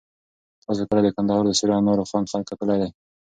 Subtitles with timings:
[0.63, 2.89] تاسو کله د کندهار د سرو انار خوند کتلی دی؟